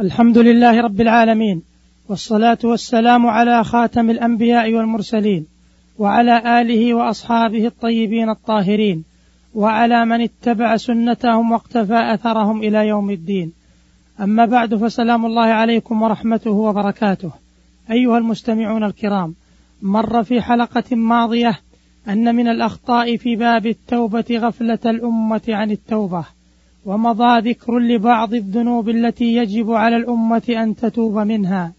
الحمد 0.00 0.38
لله 0.38 0.80
رب 0.80 1.00
العالمين 1.00 1.62
والصلاة 2.08 2.58
والسلام 2.64 3.26
على 3.26 3.64
خاتم 3.64 4.10
الأنبياء 4.10 4.72
والمرسلين 4.72 5.46
وعلى 5.98 6.60
آله 6.60 6.94
وأصحابه 6.94 7.66
الطيبين 7.66 8.30
الطاهرين 8.30 9.04
وعلى 9.54 10.04
من 10.04 10.20
اتبع 10.20 10.76
سنتهم 10.76 11.52
واقتفى 11.52 12.14
أثرهم 12.14 12.62
إلى 12.62 12.88
يوم 12.88 13.10
الدين. 13.10 13.52
أما 14.20 14.44
بعد 14.44 14.74
فسلام 14.74 15.26
الله 15.26 15.46
عليكم 15.46 16.02
ورحمته 16.02 16.50
وبركاته. 16.50 17.30
أيها 17.90 18.18
المستمعون 18.18 18.84
الكرام 18.84 19.34
مر 19.82 20.22
في 20.22 20.42
حلقة 20.42 20.96
ماضية 20.96 21.60
أن 22.08 22.34
من 22.34 22.48
الأخطاء 22.48 23.16
في 23.16 23.36
باب 23.36 23.66
التوبة 23.66 24.26
غفلة 24.30 24.78
الأمة 24.86 25.42
عن 25.48 25.70
التوبة. 25.70 26.24
ومضى 26.84 27.50
ذكر 27.50 27.78
لبعض 27.78 28.34
الذنوب 28.34 28.88
التي 28.88 29.34
يجب 29.34 29.70
على 29.70 29.96
الأمة 29.96 30.42
أن 30.48 30.76
تتوب 30.76 31.18
منها. 31.18 31.72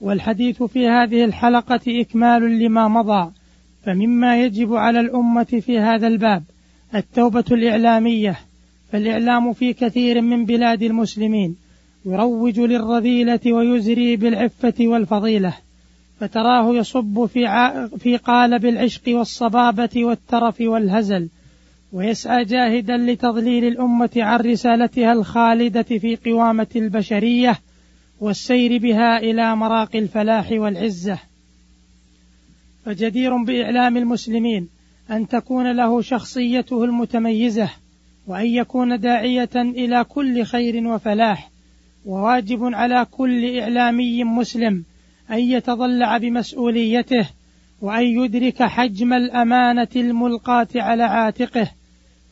والحديث 0.00 0.62
في 0.62 0.88
هذه 0.88 1.24
الحلقة 1.24 1.80
إكمال 1.88 2.58
لما 2.58 2.88
مضى 2.88 3.30
فمما 3.84 4.42
يجب 4.42 4.74
على 4.74 5.00
الأمة 5.00 5.44
في 5.44 5.78
هذا 5.78 6.06
الباب 6.06 6.42
التوبة 6.94 7.44
الإعلامية. 7.50 8.38
فالإعلام 8.92 9.52
في 9.52 9.72
كثير 9.72 10.20
من 10.20 10.44
بلاد 10.44 10.82
المسلمين 10.82 11.56
يروج 12.04 12.60
للرذيلة 12.60 13.40
ويزري 13.46 14.16
بالعفة 14.16 14.74
والفضيلة 14.80 15.54
فتراه 16.20 16.74
يصب 16.74 17.26
في, 17.26 17.40
في 17.98 18.16
قالب 18.16 18.66
العشق 18.66 19.02
والصبابة 19.08 20.04
والترف 20.04 20.60
والهزل 20.60 21.28
ويسعى 21.92 22.44
جاهدا 22.44 22.96
لتضليل 22.96 23.64
الأمة 23.64 24.10
عن 24.16 24.40
رسالتها 24.40 25.12
الخالدة 25.12 25.82
في 25.82 26.16
قوامة 26.16 26.66
البشرية 26.76 27.58
والسير 28.20 28.78
بها 28.78 29.18
إلى 29.18 29.56
مراقي 29.56 29.98
الفلاح 29.98 30.52
والعزة. 30.52 31.18
فجدير 32.84 33.36
بإعلام 33.36 33.96
المسلمين 33.96 34.68
أن 35.10 35.28
تكون 35.28 35.76
له 35.76 36.00
شخصيته 36.00 36.84
المتميزة 36.84 37.70
وأن 38.26 38.46
يكون 38.46 39.00
داعية 39.00 39.50
إلى 39.56 40.04
كل 40.04 40.44
خير 40.44 40.86
وفلاح 40.86 41.50
وواجب 42.04 42.60
على 42.62 43.06
كل 43.10 43.58
إعلامي 43.58 44.24
مسلم 44.24 44.84
أن 45.30 45.38
يتضلع 45.38 46.18
بمسؤوليته 46.18 47.28
وأن 47.80 48.04
يدرك 48.04 48.62
حجم 48.62 49.12
الأمانة 49.12 49.88
الملقاة 49.96 50.68
على 50.76 51.02
عاتقه. 51.02 51.70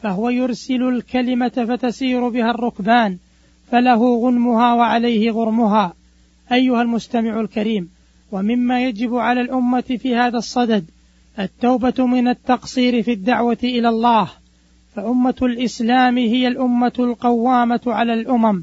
فهو 0.06 0.30
يرسل 0.30 0.82
الكلمة 0.82 1.48
فتسير 1.48 2.28
بها 2.28 2.50
الركبان 2.50 3.16
فله 3.70 4.16
غنمها 4.16 4.74
وعليه 4.74 5.30
غرمها. 5.30 5.94
أيها 6.52 6.82
المستمع 6.82 7.40
الكريم 7.40 7.88
ومما 8.32 8.82
يجب 8.82 9.14
على 9.14 9.40
الأمة 9.40 9.80
في 9.80 10.16
هذا 10.16 10.38
الصدد 10.38 10.84
التوبة 11.38 12.06
من 12.06 12.28
التقصير 12.28 13.02
في 13.02 13.12
الدعوة 13.12 13.58
إلى 13.64 13.88
الله. 13.88 14.28
فأمة 14.96 15.34
الإسلام 15.42 16.18
هي 16.18 16.48
الأمة 16.48 16.92
القوامة 16.98 17.80
على 17.86 18.14
الأمم 18.14 18.62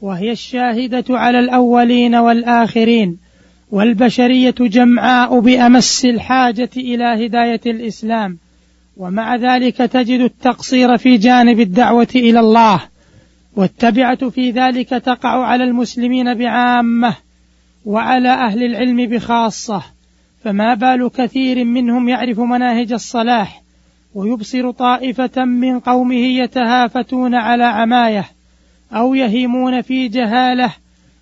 وهي 0.00 0.32
الشاهدة 0.32 1.04
على 1.10 1.38
الأولين 1.38 2.14
والآخرين 2.14 3.18
والبشرية 3.70 4.54
جمعاء 4.60 5.40
بأمس 5.40 6.04
الحاجة 6.04 6.70
إلى 6.76 7.26
هداية 7.26 7.60
الإسلام. 7.66 8.38
ومع 8.96 9.36
ذلك 9.36 9.76
تجد 9.76 10.20
التقصير 10.20 10.96
في 10.96 11.16
جانب 11.16 11.60
الدعوة 11.60 12.08
إلى 12.14 12.40
الله 12.40 12.80
والتبعة 13.56 14.28
في 14.28 14.50
ذلك 14.50 14.88
تقع 14.88 15.44
على 15.46 15.64
المسلمين 15.64 16.34
بعامة 16.34 17.14
وعلى 17.84 18.28
أهل 18.28 18.62
العلم 18.62 19.06
بخاصة 19.06 19.82
فما 20.44 20.74
بال 20.74 21.10
كثير 21.14 21.64
منهم 21.64 22.08
يعرف 22.08 22.40
مناهج 22.40 22.92
الصلاح 22.92 23.62
ويبصر 24.14 24.70
طائفة 24.70 25.44
من 25.44 25.80
قومه 25.80 26.14
يتهافتون 26.14 27.34
على 27.34 27.64
عماية 27.64 28.24
أو 28.92 29.14
يهيمون 29.14 29.82
في 29.82 30.08
جهالة 30.08 30.72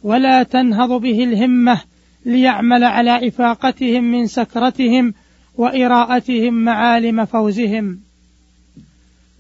ولا 0.02 0.42
تنهض 0.42 0.92
به 1.00 1.25
الهمة 1.25 1.80
ليعمل 2.26 2.84
على 2.84 3.28
إفاقتهم 3.28 4.04
من 4.04 4.26
سكرتهم 4.26 5.14
وإراءتهم 5.54 6.54
معالم 6.54 7.24
فوزهم. 7.24 8.00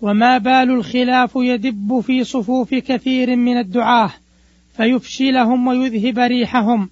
وما 0.02 0.38
بال 0.38 0.70
الخلاف 0.70 1.32
يدب 1.36 2.00
في 2.00 2.24
صفوف 2.24 2.74
كثير 2.74 3.36
من 3.36 3.58
الدعاة 3.58 4.10
فيفشلهم 4.76 5.66
ويذهب 5.66 6.18
ريحهم. 6.18 6.88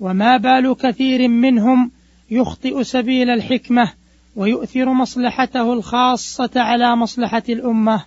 وما 0.00 0.36
بال 0.36 0.76
كثير 0.76 1.28
منهم 1.28 1.90
يخطئ 2.30 2.84
سبيل 2.84 3.30
الحكمة 3.30 3.92
ويؤثر 4.36 4.92
مصلحته 4.92 5.72
الخاصة 5.72 6.50
على 6.56 6.96
مصلحة 6.96 7.42
الأمة. 7.48 8.04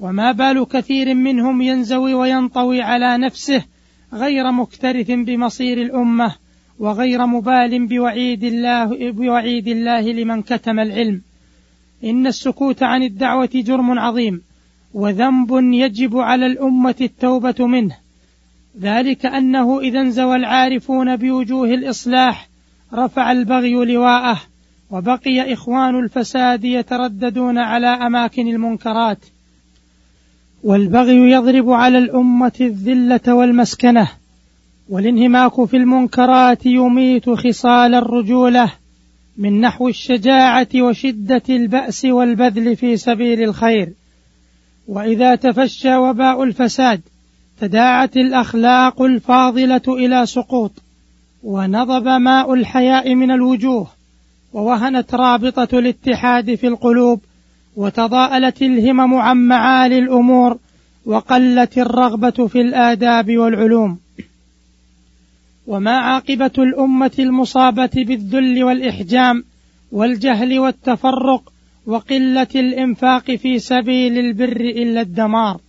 وما 0.00 0.32
بال 0.32 0.66
كثير 0.68 1.14
منهم 1.14 1.62
ينزوي 1.62 2.14
وينطوي 2.14 2.82
على 2.82 3.18
نفسه 3.18 3.64
غير 4.12 4.52
مكترث 4.52 5.10
بمصير 5.10 5.82
الأمة. 5.82 6.45
وغير 6.78 7.26
مبال 7.26 7.86
بوعيد 7.86 8.44
الله 8.44 9.10
بوعيد 9.10 9.68
الله 9.68 10.00
لمن 10.00 10.42
كتم 10.42 10.80
العلم. 10.80 11.20
إن 12.04 12.26
السكوت 12.26 12.82
عن 12.82 13.02
الدعوة 13.02 13.50
جرم 13.54 13.98
عظيم 13.98 14.42
وذنب 14.94 15.48
يجب 15.52 16.16
على 16.16 16.46
الأمة 16.46 16.94
التوبة 17.00 17.66
منه. 17.66 17.96
ذلك 18.80 19.26
أنه 19.26 19.80
إذا 19.80 20.00
انزوى 20.00 20.36
العارفون 20.36 21.16
بوجوه 21.16 21.68
الإصلاح 21.68 22.48
رفع 22.94 23.32
البغي 23.32 23.72
لواءه 23.72 24.40
وبقي 24.90 25.52
إخوان 25.52 25.98
الفساد 25.98 26.64
يترددون 26.64 27.58
على 27.58 27.86
أماكن 27.86 28.48
المنكرات. 28.48 29.18
والبغي 30.64 31.30
يضرب 31.30 31.70
على 31.70 31.98
الأمة 31.98 32.52
الذلة 32.60 33.34
والمسكنة 33.34 34.08
والانهماك 34.88 35.64
في 35.64 35.76
المنكرات 35.76 36.66
يميت 36.66 37.30
خصال 37.30 37.94
الرجولة 37.94 38.72
من 39.38 39.60
نحو 39.60 39.88
الشجاعة 39.88 40.68
وشدة 40.74 41.42
البأس 41.50 42.04
والبذل 42.04 42.76
في 42.76 42.96
سبيل 42.96 43.42
الخير. 43.42 43.92
وإذا 44.88 45.34
تفشى 45.34 45.96
وباء 45.96 46.42
الفساد 46.42 47.00
تداعت 47.60 48.16
الأخلاق 48.16 49.02
الفاضلة 49.02 49.82
إلى 49.88 50.26
سقوط 50.26 50.72
ونضب 51.42 52.08
ماء 52.08 52.54
الحياء 52.54 53.14
من 53.14 53.30
الوجوه 53.30 53.86
ووهنت 54.52 55.14
رابطة 55.14 55.78
الاتحاد 55.78 56.54
في 56.54 56.66
القلوب 56.66 57.20
وتضاءلت 57.76 58.62
الهمم 58.62 59.14
عن 59.14 59.36
معالي 59.36 59.98
الأمور 59.98 60.58
وقلت 61.06 61.78
الرغبة 61.78 62.46
في 62.46 62.60
الآداب 62.60 63.36
والعلوم. 63.36 64.05
وما 65.66 65.98
عاقبة 65.98 66.52
الأمة 66.58 67.12
المصابة 67.18 67.90
بالذل 67.94 68.64
والإحجام 68.64 69.44
والجهل 69.92 70.58
والتفرق 70.58 71.52
وقلة 71.86 72.46
الإنفاق 72.54 73.30
في 73.30 73.58
سبيل 73.58 74.18
البر 74.18 74.60
إلا 74.60 75.00
الدمار. 75.00 75.60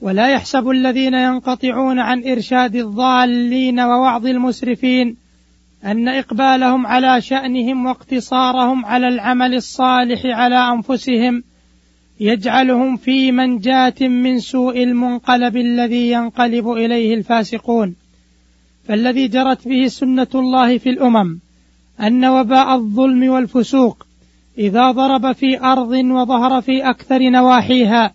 ولا 0.00 0.28
يحسب 0.28 0.70
الذين 0.70 1.14
ينقطعون 1.14 1.98
عن 1.98 2.24
إرشاد 2.24 2.76
الضالين 2.76 3.80
ووعظ 3.80 4.26
المسرفين 4.26 5.16
أن 5.84 6.08
إقبالهم 6.08 6.86
على 6.86 7.20
شأنهم 7.20 7.86
واقتصارهم 7.86 8.84
على 8.84 9.08
العمل 9.08 9.54
الصالح 9.54 10.22
على 10.24 10.56
أنفسهم 10.56 11.42
يجعلهم 12.20 12.96
في 12.96 13.32
منجاة 13.32 13.94
من 14.00 14.38
سوء 14.38 14.82
المنقلب 14.82 15.56
الذي 15.56 16.10
ينقلب 16.10 16.70
إليه 16.70 17.14
الفاسقون. 17.14 17.94
فالذي 18.90 19.28
جرت 19.28 19.68
به 19.68 19.86
سنة 19.86 20.26
الله 20.34 20.78
في 20.78 20.90
الأمم 20.90 21.38
أن 22.00 22.24
وباء 22.24 22.74
الظلم 22.74 23.28
والفسوق 23.28 24.06
إذا 24.58 24.90
ضرب 24.90 25.32
في 25.32 25.60
أرض 25.60 25.90
وظهر 25.90 26.60
في 26.60 26.90
أكثر 26.90 27.30
نواحيها 27.30 28.12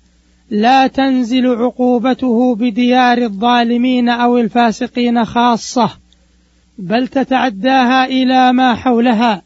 لا 0.50 0.88
تنزل 0.88 1.48
عقوبته 1.48 2.56
بديار 2.56 3.18
الظالمين 3.18 4.10
أو 4.10 4.38
الفاسقين 4.38 5.26
خاصة 5.26 5.90
بل 6.78 7.08
تتعداها 7.08 8.06
إلى 8.06 8.54
ما 8.54 8.76
حولها 8.76 9.42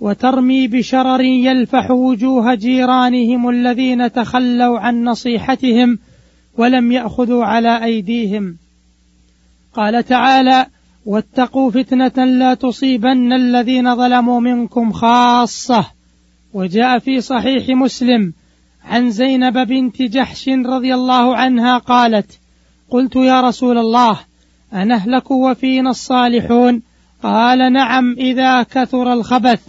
وترمي 0.00 0.68
بشرر 0.68 1.20
يلفح 1.20 1.90
وجوه 1.90 2.54
جيرانهم 2.54 3.48
الذين 3.48 4.12
تخلوا 4.12 4.78
عن 4.78 5.04
نصيحتهم 5.04 5.98
ولم 6.58 6.92
يأخذوا 6.92 7.44
على 7.44 7.84
أيديهم. 7.84 8.56
قال 9.74 10.04
تعالى 10.04 10.66
واتقوا 11.06 11.70
فتنة 11.70 12.24
لا 12.24 12.54
تصيبن 12.54 13.32
الذين 13.32 13.96
ظلموا 13.96 14.40
منكم 14.40 14.92
خاصة. 14.92 15.86
وجاء 16.54 16.98
في 16.98 17.20
صحيح 17.20 17.68
مسلم 17.68 18.32
عن 18.84 19.10
زينب 19.10 19.58
بنت 19.58 20.02
جحش 20.02 20.48
رضي 20.48 20.94
الله 20.94 21.36
عنها 21.36 21.78
قالت 21.78 22.38
قلت 22.90 23.16
يا 23.16 23.40
رسول 23.40 23.78
الله 23.78 24.18
أنهلك 24.72 25.30
وفينا 25.30 25.90
الصالحون؟ 25.90 26.82
قال 27.22 27.72
نعم 27.72 28.12
إذا 28.18 28.62
كثر 28.62 29.12
الخبث. 29.12 29.68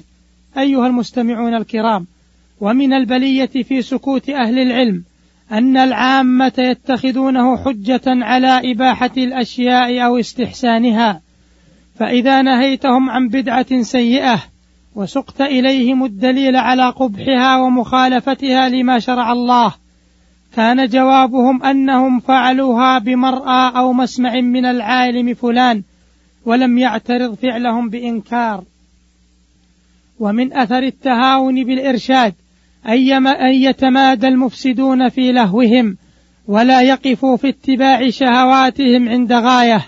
أيها 0.57 0.87
المستمعون 0.87 1.55
الكرام 1.55 2.07
ومن 2.61 2.93
البلية 2.93 3.45
في 3.45 3.81
سكوت 3.81 4.29
أهل 4.29 4.59
العلم 4.59 5.03
أن 5.51 5.77
العامة 5.77 6.53
يتخذونه 6.57 7.57
حجة 7.57 8.01
على 8.07 8.71
إباحة 8.71 9.11
الأشياء 9.17 10.05
أو 10.05 10.17
استحسانها 10.17 11.21
فإذا 11.95 12.41
نهيتهم 12.41 13.09
عن 13.09 13.27
بدعة 13.27 13.81
سيئة 13.81 14.39
وسقت 14.95 15.41
إليهم 15.41 16.05
الدليل 16.05 16.55
على 16.55 16.89
قبحها 16.89 17.57
ومخالفتها 17.57 18.69
لما 18.69 18.99
شرع 18.99 19.31
الله 19.31 19.73
كان 20.55 20.87
جوابهم 20.87 21.63
أنهم 21.63 22.19
فعلوها 22.19 22.99
بمرأى 22.99 23.77
أو 23.77 23.93
مسمع 23.93 24.41
من 24.41 24.65
العالم 24.65 25.33
فلان 25.33 25.83
ولم 26.45 26.77
يعترض 26.77 27.33
فعلهم 27.33 27.89
بإنكار. 27.89 28.63
ومن 30.19 30.53
أثر 30.53 30.83
التهاون 30.83 31.63
بالإرشاد 31.63 32.33
أن 32.85 33.53
يتمادى 33.53 34.27
المفسدون 34.27 35.09
في 35.09 35.31
لهوهم 35.31 35.97
ولا 36.47 36.81
يقفوا 36.81 37.37
في 37.37 37.49
اتباع 37.49 38.09
شهواتهم 38.09 39.09
عند 39.09 39.33
غاية 39.33 39.85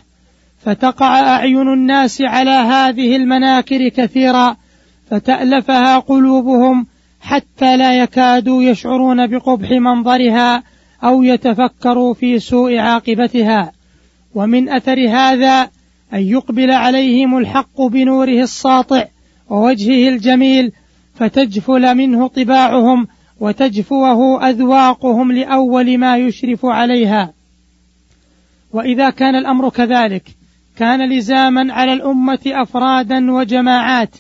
فتقع 0.66 1.20
أعين 1.20 1.74
الناس 1.74 2.22
على 2.22 2.50
هذه 2.50 3.16
المناكر 3.16 3.90
كثيرا 3.90 4.58
فتألفها 5.10 6.00
قلوبهم 6.00 6.88
حتى 7.22 7.78
لا 7.78 8.00
يكادوا 8.00 8.64
يشعرون 8.64 9.28
بقبح 9.28 9.72
منظرها 9.72 10.64
أو 11.04 11.24
يتفكروا 11.24 12.14
في 12.14 12.40
سوء 12.40 12.78
عاقبتها. 12.78 13.72
ومن 14.36 14.70
أثر 14.70 15.10
هذا 15.10 15.70
أن 16.14 16.22
يقبل 16.22 16.72
عليهم 16.72 17.38
الحق 17.38 17.82
بنوره 17.82 18.42
الساطع 18.42 19.06
ووجهه 19.50 20.10
الجميل 20.10 20.72
فتجفل 21.16 21.96
منه 21.96 22.28
طباعهم 22.28 23.08
وتجفوه 23.40 24.50
أذواقهم 24.50 25.32
لأول 25.32 25.98
ما 25.98 26.18
يشرف 26.18 26.66
عليها. 26.66 27.34
وإذا 28.74 29.10
كان 29.10 29.36
الأمر 29.36 29.70
كذلك 29.70 30.24
كان 30.78 31.10
لزاما 31.10 31.74
على 31.74 31.94
الأمة 31.94 32.40
أفرادا 32.48 33.32
وجماعات 33.32 34.16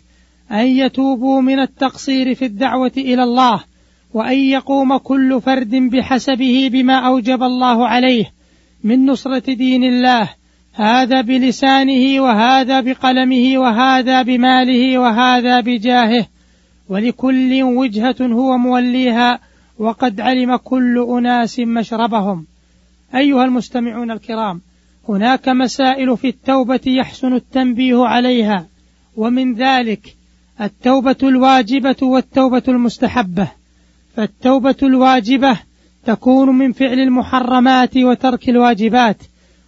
أن 0.51 0.67
يتوبوا 0.67 1.41
من 1.41 1.59
التقصير 1.59 2.35
في 2.35 2.45
الدعوة 2.45 2.91
إلى 2.97 3.23
الله 3.23 3.63
وأن 4.13 4.37
يقوم 4.37 4.97
كل 4.97 5.41
فرد 5.41 5.75
بحسبه 5.75 6.69
بما 6.73 7.07
أوجب 7.07 7.43
الله 7.43 7.87
عليه 7.87 8.25
من 8.83 9.05
نصرة 9.05 9.53
دين 9.53 9.83
الله 9.83 10.29
هذا 10.73 11.21
بلسانه 11.21 12.21
وهذا 12.21 12.81
بقلمه 12.81 13.57
وهذا 13.57 14.21
بماله 14.21 14.97
وهذا 14.97 15.59
بجاهه. 15.59 16.25
ولكل 16.93 17.63
وجهة 17.63 18.15
هو 18.21 18.57
موليها 18.57 19.39
وقد 19.79 20.21
علم 20.21 20.55
كل 20.55 21.05
أناس 21.09 21.59
مشربهم. 21.59 22.45
أيها 23.15 23.43
المستمعون 23.43 24.11
الكرام 24.11 24.61
هناك 25.09 25.49
مسائل 25.49 26.17
في 26.17 26.27
التوبة 26.27 26.79
يحسن 26.85 27.33
التنبيه 27.33 28.05
عليها 28.05 28.67
ومن 29.17 29.53
ذلك 29.53 30.15
التوبة 30.61 31.15
الواجبة 31.23 31.95
والتوبة 32.01 32.63
المستحبة. 32.67 33.47
فالتوبة 34.15 34.77
الواجبة 34.83 35.59
تكون 36.05 36.49
من 36.49 36.71
فعل 36.71 36.99
المحرمات 36.99 37.97
وترك 37.97 38.49
الواجبات 38.49 39.17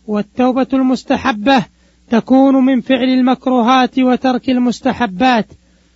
والتوبة 0.07 0.68
المستحبة 0.74 1.66
تكون 2.10 2.66
من 2.66 2.81
فعل 2.81 3.10
المكروهات 3.10 4.00
وترك 4.00 4.50
المستحبات. 4.50 5.48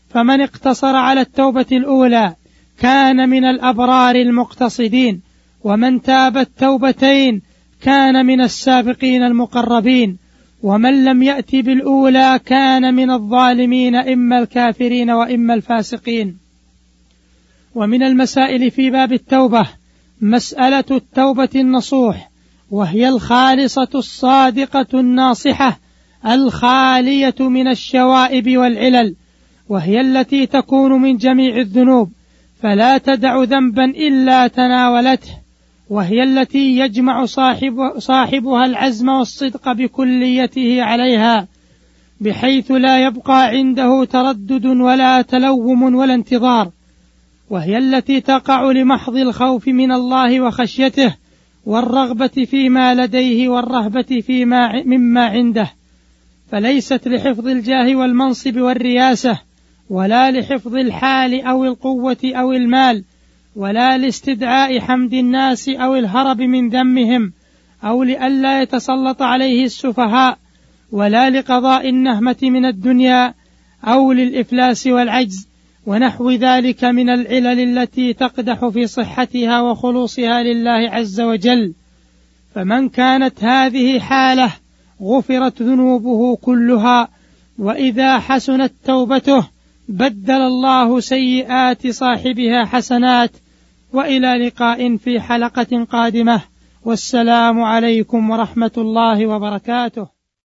فمن 0.10 0.42
اقتصر 0.42 0.96
على 0.96 1.22
التوبة 1.22 1.66
الأولى 1.72 2.36
كان 2.80 3.30
من 3.30 3.46
الأبرار 3.46 4.16
المقتصدين 4.16 5.22
ومن 5.64 6.02
تاب 6.02 6.38
التوبتين 6.38 7.42
كان 7.82 8.26
من 8.26 8.42
السابقين 8.42 9.24
المقربين 9.24 10.18
ومن 10.64 11.06
لم 11.06 11.24
يأت 11.24 11.56
بالأولى 11.56 12.40
كان 12.46 12.94
من 12.94 13.12
الظالمين 13.12 13.96
إما 13.96 14.40
الكافرين 14.40 15.12
وإما 15.12 15.54
الفاسقين. 15.54 16.38
ومن 17.76 18.04
المسائل 18.04 18.72
في 18.72 18.90
باب 18.90 19.14
التوبة 19.14 19.68
مسألة 20.22 20.84
التوبة 20.92 21.50
النصوح 21.56 22.30
وهي 22.72 23.10
الخالصة 23.10 23.90
الصادقة 23.96 25.00
الناصحة 25.00 25.80
الخالية 26.26 27.36
من 27.40 27.68
الشوائب 27.68 28.58
والعلل. 28.58 29.16
وهي 29.70 30.02
التي 30.02 30.46
تكون 30.46 31.02
من 31.02 31.18
جميع 31.18 31.58
الذنوب 31.58 32.12
فلا 32.62 32.98
تدع 32.98 33.44
ذنبا 33.44 33.86
إلا 33.86 34.48
تناولته 34.48 35.32
وهي 35.90 36.24
التي 36.24 36.78
يجمع 36.78 37.26
صاحب 37.26 37.78
صاحبها 37.98 38.66
العزم 38.66 39.10
والصدق 39.10 39.72
بكليته 39.72 40.84
عليها 40.84 41.48
بحيث 42.22 42.72
لا 42.72 43.06
يبقى 43.06 43.48
عنده 43.48 44.06
تردد 44.06 44.66
ولا 44.66 45.22
تلوم 45.22 45.96
ولا 45.96 46.14
انتظار 46.14 46.72
وهي 47.50 47.78
التي 47.78 48.22
تقع 48.22 48.72
لمحض 48.72 49.16
الخوف 49.16 49.68
من 49.68 49.92
الله 49.92 50.42
وخشيته 50.42 51.16
والرغبة 51.66 52.28
فيما 52.28 52.96
لديه 52.96 53.50
والرهبة 53.50 54.22
فيما 54.22 54.84
مما 54.86 55.26
عنده 55.26 55.72
فليست 56.52 57.08
لحفظ 57.08 57.48
الجاه 57.48 57.96
والمنصب 57.96 58.58
والرياسة 58.58 59.49
ولا 59.90 60.32
لحفظ 60.32 60.76
الحال 60.76 61.42
أو 61.42 61.66
القوة 61.66 62.18
أو 62.24 62.52
المال 62.52 63.04
ولا 63.56 63.98
لاستدعاء 63.98 64.80
حمد 64.80 65.14
الناس 65.14 65.70
أو 65.70 65.96
الهرب 65.96 66.42
من 66.42 66.70
ذمهم 66.70 67.34
أو 67.84 68.04
لئلا 68.04 68.62
يتسلط 68.62 69.22
عليه 69.22 69.66
السفهاء 69.66 70.38
ولا 70.92 71.30
لقضاء 71.30 71.90
النهمة 71.90 72.38
من 72.42 72.66
الدنيا 72.66 73.34
أو 73.84 74.12
للإفلاس 74.12 74.88
والعجز 74.88 75.48
ونحو 75.86 76.32
ذلك 76.32 76.84
من 76.84 77.10
العلل 77.10 77.78
التي 77.80 78.14
تقدح 78.14 78.68
في 78.68 78.88
صحتها 78.88 79.62
وخلوصها 79.62 80.44
لله 80.44 80.90
عز 80.90 81.22
وجل. 81.22 81.74
فمن 82.56 82.90
كانت 82.90 83.44
هذه 83.44 84.00
حالة 84.00 84.52
غفرت 85.02 85.62
ذنوبه 85.62 86.36
كلها 86.36 87.08
وإذا 87.60 88.20
حسنت 88.20 88.74
توبته 88.86 89.48
بدل 89.90 90.42
الله 90.42 91.00
سيئات 91.00 91.88
صاحبها 91.88 92.66
حسنات 92.66 93.32
وإلى 93.94 94.48
لقاء 94.48 94.98
في 94.98 95.20
حلقة 95.20 95.84
قادمة. 95.92 96.42
والسلام 96.86 97.62
عليكم 97.62 98.30
ورحمة 98.30 98.72
الله 98.78 99.28
وبركاته. 99.28 100.19